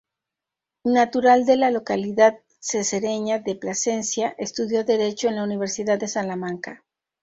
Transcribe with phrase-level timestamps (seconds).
[0.87, 2.39] Natural de la localidad
[2.71, 6.83] cacereña de Plasencia, estudió Derecho en la Universidad de Salamanca.